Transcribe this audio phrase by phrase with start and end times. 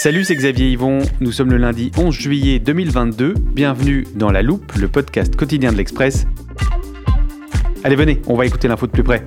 [0.00, 1.00] Salut, c'est Xavier Yvon.
[1.18, 3.34] Nous sommes le lundi 11 juillet 2022.
[3.34, 6.24] Bienvenue dans La Loupe, le podcast quotidien de l'Express.
[7.82, 9.26] Allez, venez, on va écouter l'info de plus près.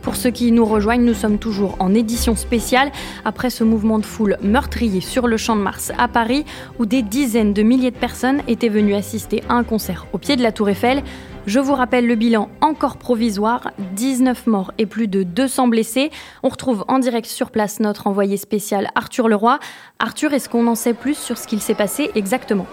[0.00, 2.90] Pour ceux qui nous rejoignent, nous sommes toujours en édition spéciale
[3.26, 6.46] après ce mouvement de foule meurtrier sur le Champ de Mars à Paris
[6.78, 10.36] où des dizaines de milliers de personnes étaient venues assister à un concert au pied
[10.36, 11.02] de la Tour Eiffel.
[11.44, 16.12] Je vous rappelle le bilan encore provisoire, 19 morts et plus de 200 blessés.
[16.44, 19.58] On retrouve en direct sur place notre envoyé spécial Arthur Leroy.
[19.98, 22.66] Arthur, est-ce qu'on en sait plus sur ce qu'il s'est passé exactement?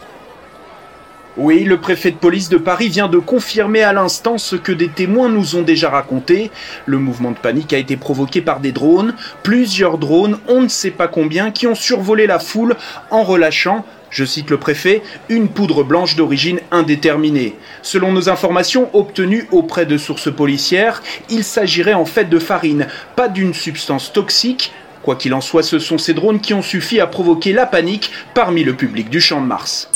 [1.37, 4.89] Oui, le préfet de police de Paris vient de confirmer à l'instant ce que des
[4.89, 6.51] témoins nous ont déjà raconté.
[6.85, 10.91] Le mouvement de panique a été provoqué par des drones, plusieurs drones, on ne sait
[10.91, 12.75] pas combien, qui ont survolé la foule
[13.09, 17.55] en relâchant je cite le préfet, une poudre blanche d'origine indéterminée.
[17.81, 23.27] Selon nos informations obtenues auprès de sources policières, il s'agirait en fait de farine, pas
[23.27, 24.71] d'une substance toxique.
[25.03, 28.11] Quoi qu'il en soit, ce sont ces drones qui ont suffi à provoquer la panique
[28.33, 29.89] parmi le public du Champ de Mars.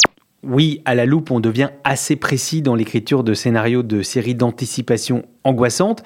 [0.43, 5.23] Oui, à la loupe, on devient assez précis dans l'écriture de scénarios de séries d'anticipation
[5.45, 6.03] angoissantes,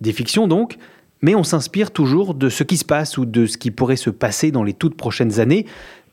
[0.00, 0.76] des fictions donc,
[1.22, 4.10] mais on s'inspire toujours de ce qui se passe ou de ce qui pourrait se
[4.10, 5.66] passer dans les toutes prochaines années.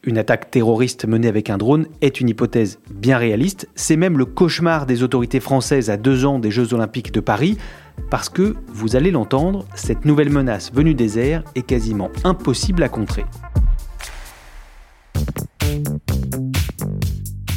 [0.07, 3.67] Une attaque terroriste menée avec un drone est une hypothèse bien réaliste.
[3.75, 7.57] C'est même le cauchemar des autorités françaises à deux ans des Jeux Olympiques de Paris,
[8.09, 12.87] parce que, vous allez l'entendre, cette nouvelle menace venue des airs est quasiment impossible à
[12.87, 13.25] contrer.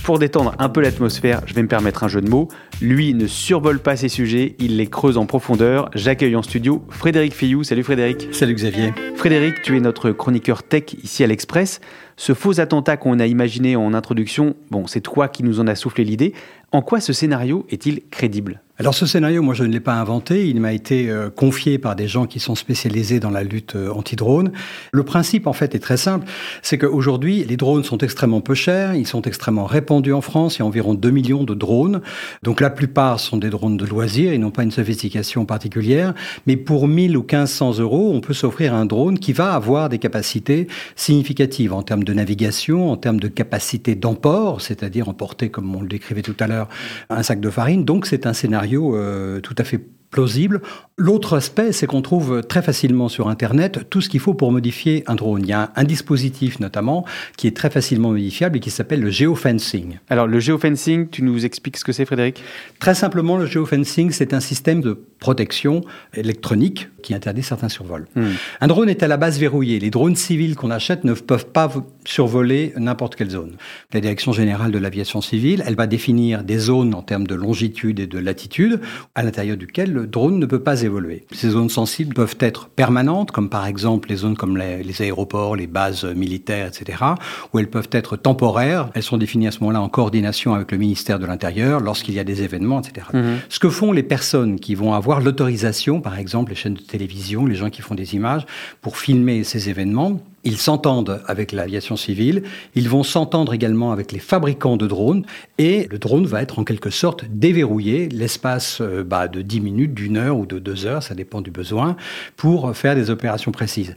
[0.02, 2.48] Pour détendre un peu l'atmosphère, je vais me permettre un jeu de mots.
[2.80, 5.88] Lui ne survole pas ses sujets, il les creuse en profondeur.
[5.94, 7.62] J'accueille en studio Frédéric Fillou.
[7.62, 8.26] Salut Frédéric.
[8.32, 8.92] Salut Xavier.
[9.14, 11.80] Frédéric, tu es notre chroniqueur tech ici à l'Express.
[12.20, 15.74] Ce faux attentat qu'on a imaginé en introduction, bon, c'est toi qui nous en as
[15.74, 16.34] soufflé l'idée.
[16.70, 18.60] En quoi ce scénario est-il crédible?
[18.80, 21.96] Alors ce scénario, moi je ne l'ai pas inventé, il m'a été euh, confié par
[21.96, 24.52] des gens qui sont spécialisés dans la lutte euh, anti-drone.
[24.92, 26.26] Le principe en fait est très simple,
[26.62, 30.60] c'est qu'aujourd'hui les drones sont extrêmement peu chers, ils sont extrêmement répandus en France, il
[30.60, 32.00] y a environ 2 millions de drones,
[32.42, 36.14] donc la plupart sont des drones de loisirs, ils n'ont pas une sophistication particulière,
[36.46, 39.98] mais pour 1000 ou 1500 euros, on peut s'offrir un drone qui va avoir des
[39.98, 45.82] capacités significatives en termes de navigation, en termes de capacité d'emport, c'est-à-dire emporter, comme on
[45.82, 46.68] le décrivait tout à l'heure,
[47.08, 50.60] un sac de farine, donc c'est un scénario euh, tout à fait plausible.
[50.96, 55.04] L'autre aspect, c'est qu'on trouve très facilement sur Internet tout ce qu'il faut pour modifier
[55.06, 55.42] un drone.
[55.42, 57.04] Il y a un, dispositif notamment
[57.36, 59.98] qui est très facilement modifiable et qui s'appelle le geofencing.
[60.08, 62.42] Alors le geofencing, tu nous expliques ce que c'est Frédéric?
[62.78, 65.82] Très simplement, le geofencing, c'est un système de protection
[66.14, 68.06] électronique qui interdit certains survols.
[68.14, 68.32] Hmm.
[68.60, 69.78] Un drone est à la base verrouillé.
[69.78, 71.72] Les drones civils qu'on achète ne peuvent pas
[72.04, 73.52] survoler n'importe quelle zone.
[73.92, 78.00] La Direction générale de l'aviation civile, elle va définir des zones en termes de longitude
[78.00, 78.80] et de latitude
[79.14, 81.26] à l'intérieur duquel le drone ne peut pas évoluer.
[81.32, 85.56] Ces zones sensibles peuvent être permanentes, comme par exemple les zones comme les, les aéroports,
[85.56, 87.04] les bases militaires, etc.,
[87.52, 88.90] ou elles peuvent être temporaires.
[88.94, 92.18] Elles sont définies à ce moment-là en coordination avec le ministère de l'Intérieur lorsqu'il y
[92.18, 93.06] a des événements, etc.
[93.12, 93.36] Hmm.
[93.48, 97.44] Ce que font les personnes qui vont avoir l'autorisation, par exemple les chaînes de télévision,
[97.46, 98.46] les gens qui font des images,
[98.80, 100.20] pour filmer ces événements.
[100.44, 102.44] Ils s'entendent avec l'aviation civile,
[102.76, 105.26] ils vont s'entendre également avec les fabricants de drones,
[105.58, 109.94] et le drone va être en quelque sorte déverrouillé l'espace euh, bah, de 10 minutes,
[109.94, 111.96] d'une heure ou de deux heures, ça dépend du besoin,
[112.36, 113.96] pour faire des opérations précises.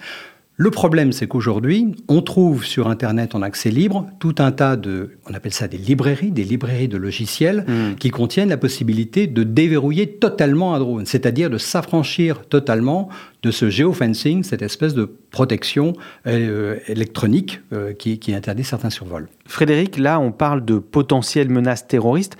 [0.63, 5.17] Le problème, c'est qu'aujourd'hui, on trouve sur Internet en accès libre tout un tas de,
[5.29, 7.95] on appelle ça des librairies, des librairies de logiciels Hmm.
[7.95, 13.09] qui contiennent la possibilité de déverrouiller totalement un drone, c'est-à-dire de s'affranchir totalement
[13.41, 15.91] de ce geofencing, cette espèce de protection
[16.27, 19.27] euh, électronique euh, qui, qui interdit certains survols.
[19.45, 22.37] Frédéric, là, on parle de potentielles menaces terroristes.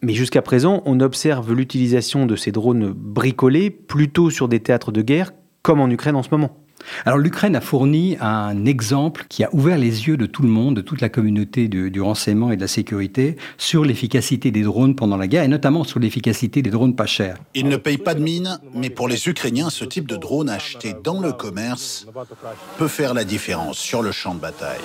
[0.00, 5.02] Mais jusqu'à présent, on observe l'utilisation de ces drones bricolés plutôt sur des théâtres de
[5.02, 5.32] guerre,
[5.62, 6.63] comme en Ukraine en ce moment.
[7.04, 10.76] Alors l'Ukraine a fourni un exemple qui a ouvert les yeux de tout le monde,
[10.76, 14.94] de toute la communauté du, du renseignement et de la sécurité, sur l'efficacité des drones
[14.94, 17.36] pendant la guerre, et notamment sur l'efficacité des drones pas chers.
[17.54, 20.94] Ils ne payent pas de mine, mais pour les Ukrainiens, ce type de drone acheté
[21.02, 22.06] dans le commerce
[22.78, 24.78] peut faire la différence sur le champ de bataille.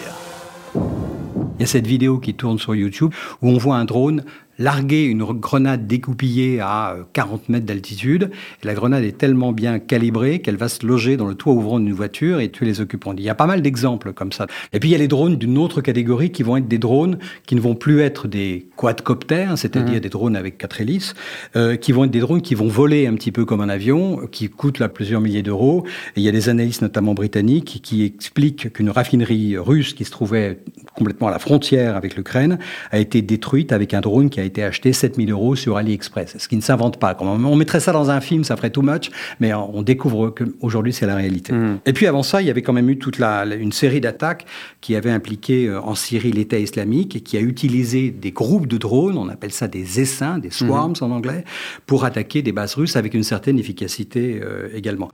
[0.75, 4.23] Il y a cette vidéo qui tourne sur YouTube où on voit un drone
[4.59, 8.29] larguer une grenade découpillée à 40 mètres d'altitude.
[8.63, 11.93] La grenade est tellement bien calibrée qu'elle va se loger dans le toit ouvrant d'une
[11.93, 13.13] voiture et tuer les occupants.
[13.17, 14.45] Il y a pas mal d'exemples comme ça.
[14.73, 17.17] Et puis il y a les drones d'une autre catégorie qui vont être des drones
[17.45, 19.99] qui ne vont plus être des quadcoptères, c'est-à-dire Mhm.
[20.01, 21.13] des drones avec quatre hélices,
[21.55, 24.27] euh, qui vont être des drones qui vont voler un petit peu comme un avion,
[24.31, 25.85] qui coûtent là plusieurs milliers d'euros.
[26.15, 30.59] Il y a des analystes, notamment britanniques, qui expliquent qu'une raffinerie russe qui se trouvait
[30.95, 32.59] complètement à la frontière avec l'Ukraine
[32.91, 36.37] a été détruite avec un drone qui a été acheté 7000 euros sur AliExpress.
[36.37, 37.13] Ce qui ne s'invente pas.
[37.13, 39.09] Quand on mettrait ça dans un film, ça ferait too much,
[39.39, 41.53] mais on découvre qu'aujourd'hui c'est la réalité.
[41.53, 41.79] Mm.
[41.85, 44.45] Et puis avant ça, il y avait quand même eu toute la, une série d'attaques
[44.81, 48.77] qui avaient impliqué euh, en Syrie l'État islamique et qui a utilisé des groupes de
[48.77, 51.43] drones, on appelle ça des essaims, des swarms en anglais,
[51.85, 55.09] pour attaquer des bases russes avec une certaine efficacité euh, également.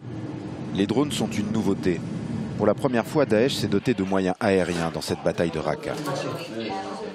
[0.76, 2.00] Les drones sont une nouveauté.
[2.58, 5.94] Pour la première fois, Daesh s'est doté de moyens aériens dans cette bataille de Raqqa.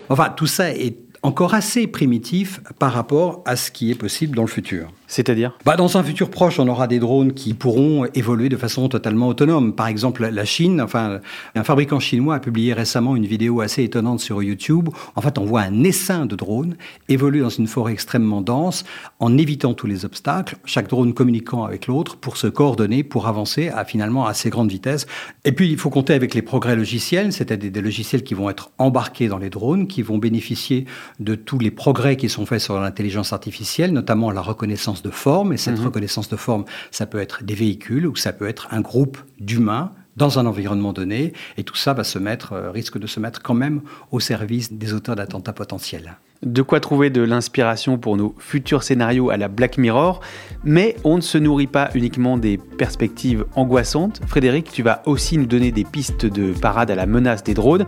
[0.09, 4.43] Enfin, tout ça est encore assez primitif par rapport à ce qui est possible dans
[4.43, 4.91] le futur.
[5.11, 8.89] C'est-à-dire bah, Dans un futur proche, on aura des drones qui pourront évoluer de façon
[8.89, 9.75] totalement autonome.
[9.75, 11.19] Par exemple, la Chine, enfin,
[11.57, 14.89] un fabricant chinois a publié récemment une vidéo assez étonnante sur YouTube.
[15.17, 16.77] En fait, on voit un essaim de drones
[17.09, 18.85] évoluer dans une forêt extrêmement dense
[19.19, 23.69] en évitant tous les obstacles, chaque drone communiquant avec l'autre pour se coordonner, pour avancer
[23.69, 25.09] à finalement assez grande vitesse.
[25.45, 28.71] Et puis, il faut compter avec les progrès logiciels, c'est-à-dire des logiciels qui vont être
[28.79, 30.85] embarqués dans les drones, qui vont bénéficier
[31.19, 35.53] de tous les progrès qui sont faits sur l'intelligence artificielle, notamment la reconnaissance de forme.
[35.53, 35.85] Et cette mmh.
[35.85, 39.93] reconnaissance de forme, ça peut être des véhicules ou ça peut être un groupe d'humains
[40.17, 41.33] dans un environnement donné.
[41.57, 43.81] Et tout ça va se mettre, euh, risque de se mettre quand même
[44.13, 46.19] au service des auteurs d'attentats potentiels.
[46.43, 50.21] De quoi trouver de l'inspiration pour nos futurs scénarios à la Black Mirror,
[50.65, 54.23] mais on ne se nourrit pas uniquement des perspectives angoissantes.
[54.27, 57.87] Frédéric, tu vas aussi nous donner des pistes de parade à la menace des drones,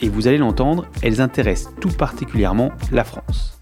[0.00, 3.61] et vous allez l'entendre, elles intéressent tout particulièrement la France.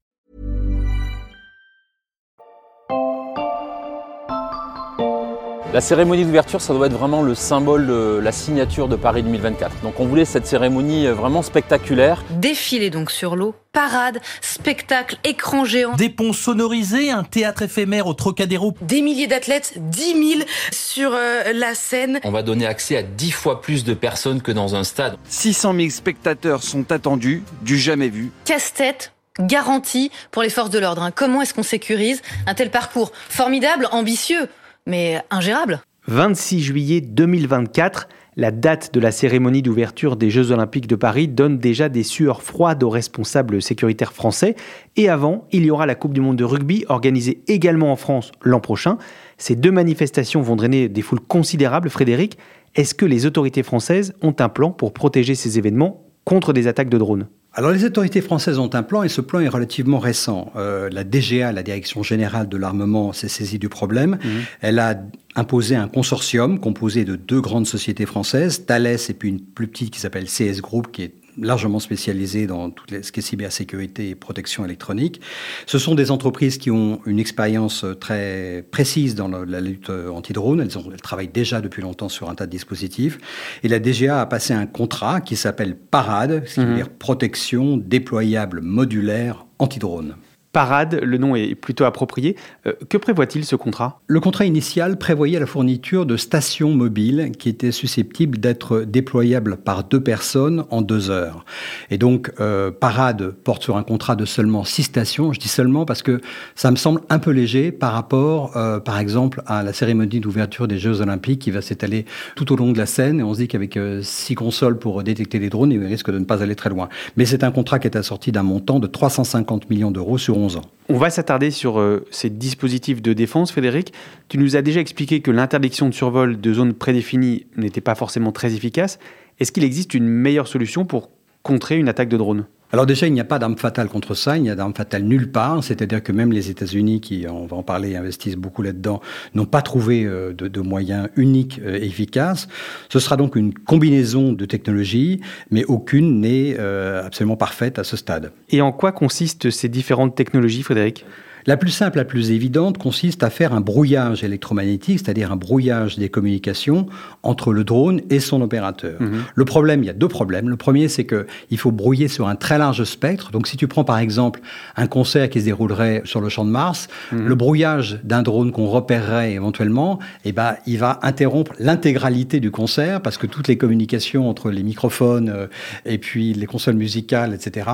[5.73, 9.79] La cérémonie d'ouverture, ça doit être vraiment le symbole de la signature de Paris 2024.
[9.83, 12.25] Donc on voulait cette cérémonie vraiment spectaculaire.
[12.31, 15.93] Défilé donc sur l'eau, parade, spectacle, écran géant.
[15.95, 18.73] Des ponts sonorisés, un théâtre éphémère au Trocadéro.
[18.81, 20.41] Des milliers d'athlètes, 10 000
[20.73, 22.19] sur euh, la scène.
[22.25, 25.15] On va donner accès à 10 fois plus de personnes que dans un stade.
[25.29, 28.31] 600 000 spectateurs sont attendus, du jamais vu.
[28.43, 31.03] Casse-tête garantie pour les forces de l'ordre.
[31.03, 31.11] Hein.
[31.11, 34.49] Comment est-ce qu'on sécurise un tel parcours Formidable, ambitieux?
[34.91, 35.81] Mais ingérable.
[36.07, 41.57] 26 juillet 2024, la date de la cérémonie d'ouverture des Jeux Olympiques de Paris donne
[41.57, 44.55] déjà des sueurs froides aux responsables sécuritaires français.
[44.97, 48.31] Et avant, il y aura la Coupe du Monde de rugby, organisée également en France
[48.41, 48.97] l'an prochain.
[49.37, 51.89] Ces deux manifestations vont drainer des foules considérables.
[51.89, 52.37] Frédéric,
[52.75, 56.89] est-ce que les autorités françaises ont un plan pour protéger ces événements contre des attaques
[56.89, 57.27] de drones?
[57.53, 60.53] Alors les autorités françaises ont un plan et ce plan est relativement récent.
[60.55, 64.11] Euh, la DGA, la Direction générale de l'armement, s'est saisie du problème.
[64.23, 64.29] Mmh.
[64.61, 65.01] Elle a
[65.35, 69.91] imposé un consortium composé de deux grandes sociétés françaises, Thales et puis une plus petite
[69.91, 74.15] qui s'appelle CS Group, qui est largement spécialisée dans tout ce qui est cybersécurité et
[74.15, 75.21] protection électronique.
[75.65, 80.61] Ce sont des entreprises qui ont une expérience très précise dans la lutte anti-drone.
[80.61, 83.17] Elles, ont, elles travaillent déjà depuis longtemps sur un tas de dispositifs.
[83.63, 86.65] Et la DGA a passé un contrat qui s'appelle PARADE, ce qui mmh.
[86.65, 90.15] veut dire protection déployable modulaire anti-drone.
[90.53, 92.35] Parade, le nom est plutôt approprié.
[92.67, 94.01] Euh, que prévoit-il ce contrat?
[94.07, 99.85] Le contrat initial prévoyait la fourniture de stations mobiles qui étaient susceptibles d'être déployables par
[99.85, 101.45] deux personnes en deux heures.
[101.89, 105.31] Et donc, euh, Parade porte sur un contrat de seulement six stations.
[105.31, 106.19] Je dis seulement parce que
[106.55, 110.67] ça me semble un peu léger par rapport, euh, par exemple, à la cérémonie d'ouverture
[110.67, 112.05] des Jeux Olympiques qui va s'étaler
[112.35, 113.21] tout au long de la scène.
[113.21, 116.25] Et on se dit qu'avec six consoles pour détecter les drones, il risque de ne
[116.25, 116.89] pas aller très loin.
[117.15, 120.40] Mais c'est un contrat qui est assorti d'un montant de 350 millions d'euros sur
[120.89, 123.93] on va s'attarder sur euh, ces dispositifs de défense, Frédéric.
[124.27, 128.33] Tu nous as déjà expliqué que l'interdiction de survol de zones prédéfinies n'était pas forcément
[128.33, 128.99] très efficace.
[129.39, 131.09] Est-ce qu'il existe une meilleure solution pour
[131.43, 132.45] contrer une attaque de drone?
[132.71, 135.03] Alors déjà, il n'y a pas d'arme fatale contre ça, il n'y a d'arme fatale
[135.03, 139.01] nulle part, c'est-à-dire que même les États-Unis, qui, on va en parler, investissent beaucoup là-dedans,
[139.35, 142.47] n'ont pas trouvé euh, de, moyens uniques et euh, efficaces.
[142.89, 147.97] Ce sera donc une combinaison de technologies, mais aucune n'est euh, absolument parfaite à ce
[147.97, 148.31] stade.
[148.49, 151.05] Et en quoi consistent ces différentes technologies, Frédéric?
[151.45, 155.97] La plus simple, la plus évidente, consiste à faire un brouillage électromagnétique, c'est-à-dire un brouillage
[155.97, 156.87] des communications
[157.23, 159.01] entre le drone et son opérateur.
[159.01, 159.23] Mhm.
[159.33, 160.49] Le problème, il y a deux problèmes.
[160.49, 163.31] Le premier, c'est qu'il faut brouiller sur un très large spectre.
[163.31, 164.41] Donc, si tu prends par exemple
[164.75, 167.27] un concert qui se déroulerait sur le champ de Mars, mhm.
[167.27, 173.01] le brouillage d'un drone qu'on repérerait éventuellement, eh ben, il va interrompre l'intégralité du concert
[173.01, 175.47] parce que toutes les communications entre les microphones euh,
[175.85, 177.69] et puis les consoles musicales, etc.,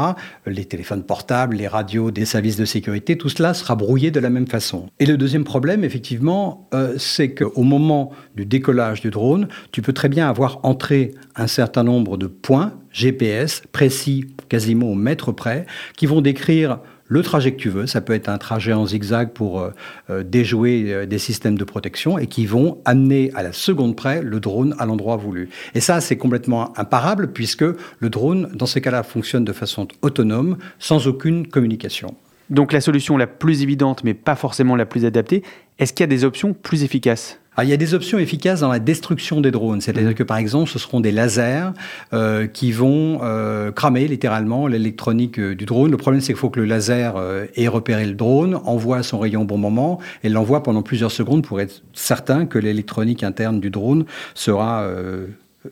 [0.45, 4.29] les téléphones portables, les radios des services de sécurité, tout cela sera brouillé de la
[4.29, 4.87] même façon.
[4.99, 9.93] Et le deuxième problème, effectivement, euh, c'est qu'au moment du décollage du drone, tu peux
[9.93, 15.65] très bien avoir entré un certain nombre de points GPS précis, quasiment au mètre près,
[15.95, 17.87] qui vont décrire le trajet que tu veux.
[17.87, 19.71] Ça peut être un trajet en zigzag pour euh,
[20.09, 24.39] euh, déjouer des systèmes de protection et qui vont amener à la seconde près le
[24.39, 25.49] drone à l'endroit voulu.
[25.73, 30.57] Et ça, c'est complètement imparable puisque le drone, dans ces cas-là, fonctionne de façon autonome,
[30.79, 32.15] sans aucune communication.
[32.49, 35.43] Donc la solution la plus évidente, mais pas forcément la plus adaptée,
[35.79, 37.39] est-ce qu'il y a des options plus efficaces?
[37.59, 39.81] Ah, il y a des options efficaces dans la destruction des drones.
[39.81, 41.71] C'est-à-dire que, par exemple, ce seront des lasers
[42.13, 45.89] euh, qui vont euh, cramer littéralement l'électronique euh, du drone.
[45.89, 47.15] Le problème, c'est qu'il faut que le laser
[47.55, 51.43] ait repéré le drone, envoie son rayon au bon moment et l'envoie pendant plusieurs secondes
[51.43, 54.87] pour être certain que l'électronique interne du drone sera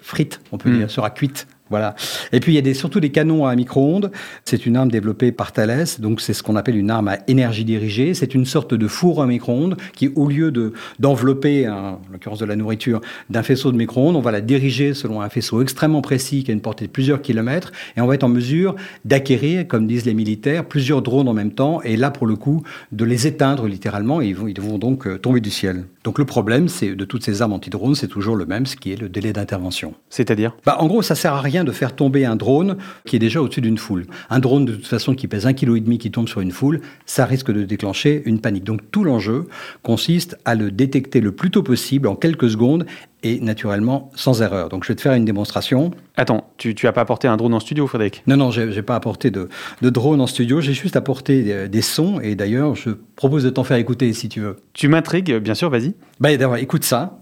[0.02, 0.78] frite, on peut hmm.
[0.78, 1.96] dire, sera cuite voilà.
[2.32, 4.12] Et puis il y a surtout des canons à micro-ondes.
[4.44, 7.66] C'est une arme développée par Thales, donc c'est ce qu'on appelle une arme à énergie
[7.66, 8.14] dirigée.
[8.14, 12.46] C'est une sorte de four à micro-ondes qui, au lieu de d'envelopper, en l'occurrence de
[12.46, 16.44] la nourriture, d'un faisceau de micro-ondes, on va la diriger selon un faisceau extrêmement précis
[16.44, 19.88] qui a une portée de plusieurs kilomètres, et on va être en mesure d'acquérir, comme
[19.88, 23.28] disent les militaires, plusieurs drones en même temps, et là pour le coup de les
[23.28, 25.86] éteindre littéralement, et ils vont, ils vont donc euh, tomber du ciel.
[26.06, 28.94] Donc le problème, c'est de toutes ces armes anti-drones, c'est toujours le même, ce qui
[28.94, 29.96] est le délai d'intervention.
[30.12, 30.56] C'est-à-dire?
[30.64, 33.42] Bah, En gros, ça sert à rien de faire tomber un drone qui est déjà
[33.42, 34.06] au-dessus d'une foule.
[34.30, 36.52] Un drone, de toute façon, qui pèse un kilo et demi, qui tombe sur une
[36.52, 38.66] foule, ça risque de déclencher une panique.
[38.66, 39.48] Donc tout l'enjeu
[39.82, 42.86] consiste à le détecter le plus tôt possible, en quelques secondes,
[43.26, 44.70] et naturellement sans erreur.
[44.70, 45.90] Donc je vais te faire une démonstration.
[46.16, 48.22] Attends, tu n'as pas apporté un drone en studio, Frédéric?
[48.28, 49.50] Non, non, je n'ai pas apporté de,
[49.82, 53.64] de, drone en studio, j'ai juste apporté des, sons, et d'ailleurs, je propose de t'en
[53.64, 54.58] faire écouter si tu veux.
[54.74, 55.96] Tu m'intrigues, bien sûr, vas-y.
[56.20, 57.18] Bah, d'abord, écoute ça.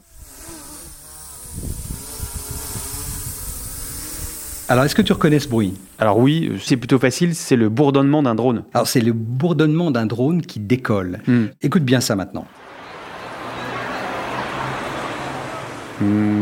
[4.68, 5.74] Alors, est-ce que tu reconnais ce bruit?
[6.00, 8.64] Alors oui, c'est plutôt facile, c'est le bourdonnement d'un drone.
[8.74, 11.20] Alors, c'est le bourdonnement d'un drone qui décolle.
[11.28, 11.46] Hmm.
[11.62, 12.46] Écoute bien ça maintenant.
[12.46, 12.64] Hmm,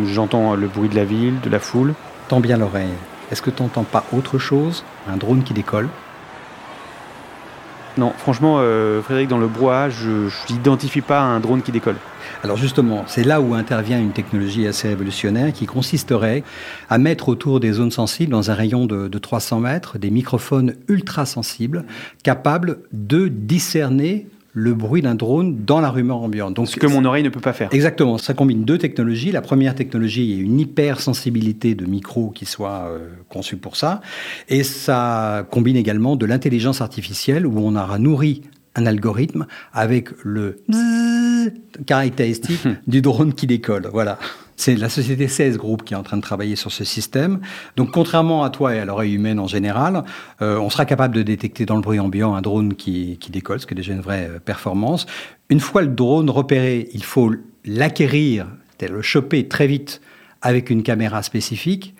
[0.07, 1.93] j'entends le bruit de la ville, de la foule.
[2.27, 2.93] Tends bien l'oreille.
[3.31, 4.83] Est-ce que tu n'entends pas autre chose?
[5.09, 5.89] Un drone qui décolle?
[7.97, 11.97] Non, franchement, euh, Frédéric, dans le bois, je n'identifie pas un drone qui décolle.
[12.43, 16.43] Alors justement, c'est là où intervient une technologie assez révolutionnaire qui consisterait
[16.89, 20.75] à mettre autour des zones sensibles, dans un rayon de, de 300 mètres, des microphones
[20.87, 21.85] ultra sensibles
[22.23, 26.55] capables de discerner le bruit d'un drone dans la rumeur ambiante.
[26.55, 27.69] Donc, Ce que mon oreille ne peut pas faire.
[27.71, 28.17] Exactement.
[28.17, 29.31] Ça combine deux technologies.
[29.31, 34.01] La première technologie est une hypersensibilité de micro qui soit euh, conçue pour ça.
[34.49, 38.41] Et ça combine également de l'intelligence artificielle où on aura nourri
[38.75, 40.63] un algorithme avec le
[41.85, 43.89] caractéristique du drone qui décolle.
[43.91, 44.19] Voilà.
[44.55, 47.39] C'est la société 16 Group qui est en train de travailler sur ce système.
[47.77, 50.03] Donc, contrairement à toi et à l'oreille humaine en général,
[50.41, 53.59] euh, on sera capable de détecter dans le bruit ambiant un drone qui, qui décolle,
[53.59, 55.05] ce qui est déjà une vraie euh, performance.
[55.49, 57.31] Une fois le drone repéré, il faut
[57.65, 58.47] l'acquérir,
[58.81, 60.01] le choper très vite
[60.41, 61.93] avec une caméra spécifique,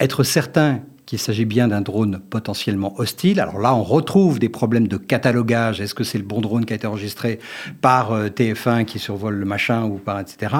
[0.00, 3.40] être certain qu'il s'agit bien d'un drone potentiellement hostile.
[3.40, 5.80] Alors là, on retrouve des problèmes de catalogage.
[5.80, 7.38] Est-ce que c'est le bon drone qui a été enregistré
[7.80, 10.54] par euh, TF1 qui survole le machin ou par etc.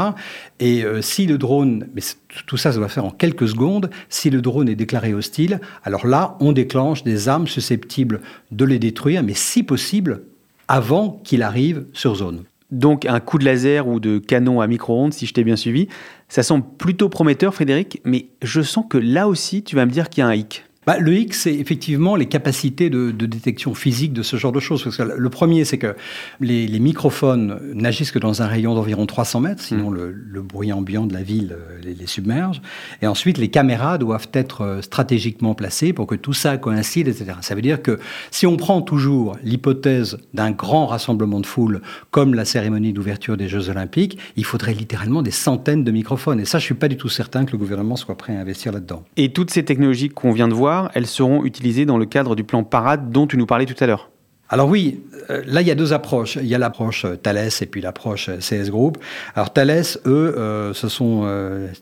[0.61, 2.03] Et euh, si le drone, mais
[2.47, 3.91] tout ça, ça doit faire en quelques secondes.
[4.09, 8.21] Si le drone est déclaré hostile, alors là, on déclenche des armes susceptibles
[8.53, 10.23] de les détruire, mais si possible,
[10.69, 12.45] avant qu'il arrive sur zone.
[12.71, 15.89] Donc un coup de laser ou de canon à micro-ondes, si je t'ai bien suivi.
[16.29, 20.09] Ça semble plutôt prometteur, Frédéric, mais je sens que là aussi, tu vas me dire
[20.09, 20.65] qu'il y a un hic.
[20.87, 24.85] Bah, le X, c'est effectivement les capacités de, détection physique de ce genre de choses.
[24.85, 25.97] Parce que le premier, c'est que
[26.41, 29.95] les, microphones n'agissent que dans un rayon d'environ 300 mètres, sinon mm.
[29.95, 32.63] le, bruit ambiant de la ville euh, les, submerge.
[33.03, 37.33] Et ensuite, les caméras doivent être euh, stratégiquement placées pour que tout ça coïncide, etc.
[37.41, 37.99] Ça veut dire que
[38.31, 43.49] si on prend toujours l'hypothèse d'un grand rassemblement de foule, comme la cérémonie d'ouverture des
[43.49, 46.39] Jeux Olympiques, il faudrait littéralement des centaines de microphones.
[46.39, 48.71] Et ça, je suis pas du tout certain que le gouvernement soit prêt à investir
[48.71, 49.03] là-dedans.
[49.17, 52.45] Et toutes ces technologies qu'on vient de voir, elles seront utilisées dans le cadre du
[52.45, 54.11] plan Parade dont tu nous parlais tout à l'heure.
[54.49, 55.01] Alors oui,
[55.31, 56.37] euh, là il y a deux approches.
[56.37, 58.99] Il y a l'approche euh, Thales et puis l'approche euh, CS Group.
[59.35, 61.27] Alors Thales, eux, ce sont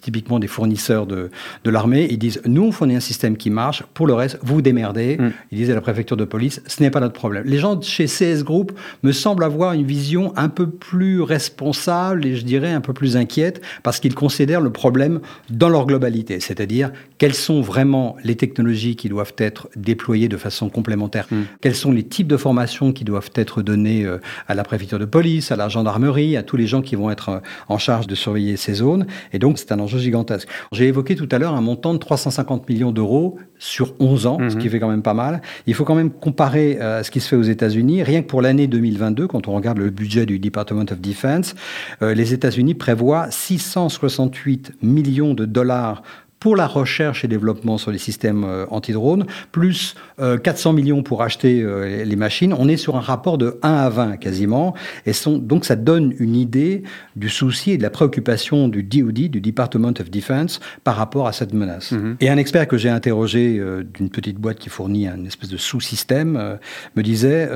[0.01, 1.31] typiquement des fournisseurs de,
[1.65, 2.07] de l'armée.
[2.11, 5.17] Ils disent, nous on fournit un système qui marche, pour le reste, vous démerdez.
[5.19, 5.33] Mm.
[5.53, 7.45] Ils disent à la préfecture de police, ce n'est pas notre problème.
[7.47, 12.37] Les gens chez CS Group me semblent avoir une vision un peu plus responsable et
[12.37, 16.41] je dirais un peu plus inquiète parce qu'ils considèrent le problème dans leur globalité.
[16.41, 21.27] C'est-à-dire, quelles sont vraiment les technologies qui doivent être déployées de façon complémentaire?
[21.31, 21.43] Mm.
[21.61, 22.54] Quels sont les types de formations
[22.95, 24.19] qui doivent être données euh,
[24.49, 27.29] à la préfecture de police, à la gendarmerie, à tous les gens qui vont être
[27.29, 29.07] euh, en charge de surveiller ces zones.
[29.33, 30.49] Et donc, c'est un enjeu gigantesque.
[30.73, 34.57] J'ai évoqué tout à l'heure un montant de 350 millions d'euros sur 11 ans, ce
[34.57, 34.71] qui mhm.
[34.71, 35.43] fait quand même pas mal.
[35.67, 38.03] Il faut quand même comparer euh, à ce qui se fait aux États-Unis.
[38.03, 41.55] Rien que pour l'année 2022, quand on regarde le budget du Department of Defense,
[42.01, 46.03] les États-Unis prévoient 668 millions de dollars
[46.45, 51.23] pour la recherche et développement sur les systèmes euh, anti-drones, plus 400 euh, millions pour
[51.23, 52.53] acheter euh, les machines.
[52.53, 54.75] On est sur un rapport de 1 à 20 quasiment.
[55.07, 56.83] Et sont, donc ça donne une idée
[57.17, 61.33] du souci et de la préoccupation du DoD, du Department of Defense, par rapport à
[61.33, 61.93] cette menace.
[61.93, 62.19] Mhm.
[62.21, 63.59] Et un expert que j'ai interrogé
[63.95, 66.59] d'une petite boîte qui fournit un espèce de sous-système
[66.95, 67.49] me disait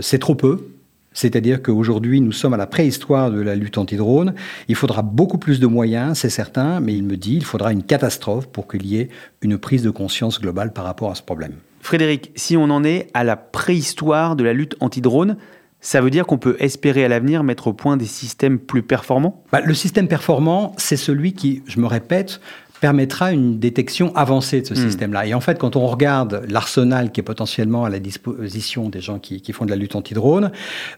[0.00, 0.77] c'est trop peu.
[1.18, 4.34] C'est-à-dire qu'aujourd'hui, nous sommes à la préhistoire de la lutte anti-drone.
[4.68, 7.82] Il faudra beaucoup plus de moyens, c'est certain, mais il me dit il faudra une
[7.82, 9.08] catastrophe pour qu'il y ait
[9.42, 11.54] une prise de conscience globale par rapport à ce problème.
[11.80, 15.36] Frédéric, si on en est à la préhistoire de la lutte anti-drone,
[15.80, 19.42] ça veut dire qu'on peut espérer à l'avenir mettre au point des systèmes plus performants?
[19.50, 22.40] Bah, Le système performant, c'est celui qui, je me répète,
[22.80, 24.76] permettra une détection avancée de ce hmm.
[24.76, 25.26] système-là.
[25.26, 29.18] Et en fait, quand on regarde l'arsenal qui est potentiellement à la disposition des gens
[29.18, 30.52] qui, font de la lutte anti-drone,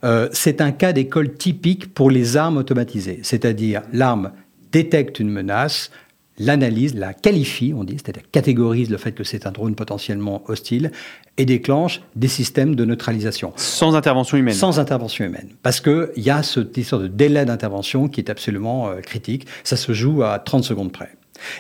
[0.05, 3.21] euh, c'est un cas d'école typique pour les armes automatisées.
[3.23, 4.33] C'est-à-dire, l'arme
[4.73, 5.91] détecte une menace,
[6.39, 10.91] l'analyse, la qualifie, on dit, c'est-à-dire catégorise le fait que c'est un drone potentiellement hostile
[11.37, 13.53] et déclenche des systèmes de neutralisation.
[13.57, 14.55] Sans intervention humaine.
[14.55, 15.49] Sans intervention humaine.
[15.63, 19.47] Parce qu'il y a ce histoire de délai d'intervention qui est absolument euh, critique.
[19.65, 21.11] Ça se joue à 30 secondes près.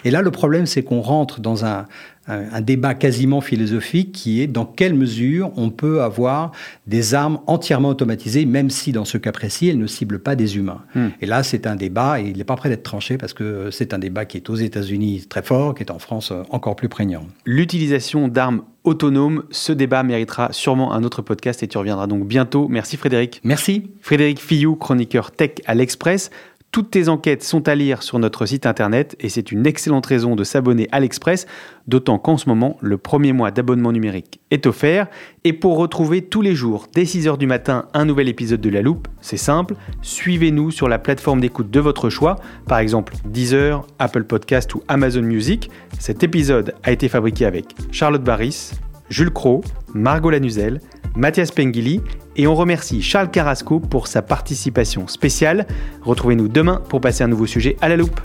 [0.04, 1.86] Et là, le problème, c'est qu'on rentre dans un,
[2.30, 6.52] un, débat quasiment philosophique qui est dans quelle mesure on peut avoir
[6.86, 10.56] des armes entièrement automatisées, même si dans ce cas précis, elles ne ciblent pas des
[10.56, 10.82] humains.
[10.94, 11.08] Hmm.
[11.20, 13.94] Et là, c'est un débat, et il n'est pas prêt d'être tranché parce que c'est
[13.94, 17.26] un débat qui est aux États-Unis très fort, qui est en France encore plus prégnant.
[17.44, 22.68] L'utilisation d'armes autonomes, ce débat méritera sûrement un autre podcast et tu reviendras donc bientôt.
[22.68, 23.40] Merci Frédéric.
[23.44, 23.90] Merci.
[24.00, 26.30] Frédéric Fillou, chroniqueur tech à l'Express.
[26.72, 30.36] Toutes tes enquêtes sont à lire sur notre site internet et c'est une excellente raison
[30.36, 31.48] de s'abonner à l'Express,
[31.88, 35.08] d'autant qu'en ce moment, le premier mois d'abonnement numérique est offert.
[35.42, 38.82] Et pour retrouver tous les jours, dès 6h du matin, un nouvel épisode de La
[38.82, 42.36] Loupe, c'est simple, suivez-nous sur la plateforme d'écoute de votre choix,
[42.68, 45.70] par exemple Deezer, Apple Podcast ou Amazon Music.
[45.98, 48.70] Cet épisode a été fabriqué avec Charlotte Barris,
[49.10, 50.80] Jules Cro, Margot Lanuzel,
[51.16, 52.00] Mathias Pengili
[52.36, 55.66] et on remercie Charles Carrasco pour sa participation spéciale.
[56.02, 58.20] Retrouvez-nous demain pour passer un nouveau sujet à la loupe.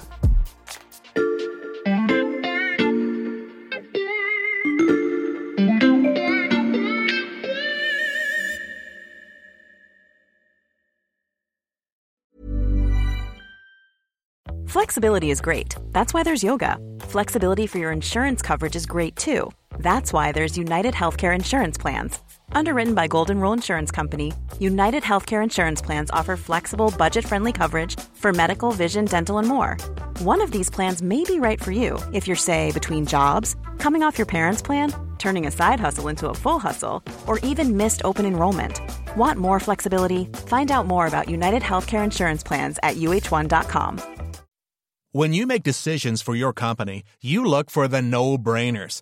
[14.67, 15.76] Flexibility is great.
[15.93, 16.78] That's why there's yoga.
[17.08, 19.50] Flexibility for your insurance coverage is great too.
[19.80, 22.20] That's why there's United Healthcare Insurance Plans.
[22.52, 28.00] Underwritten by Golden Rule Insurance Company, United Healthcare Insurance Plans offer flexible, budget friendly coverage
[28.14, 29.78] for medical, vision, dental, and more.
[30.20, 34.04] One of these plans may be right for you if you're, say, between jobs, coming
[34.04, 38.02] off your parents' plan, turning a side hustle into a full hustle, or even missed
[38.04, 38.80] open enrollment.
[39.18, 40.26] Want more flexibility?
[40.48, 44.02] Find out more about United Healthcare Insurance Plans at uh1.com.
[45.12, 49.02] When you make decisions for your company, you look for the no brainers.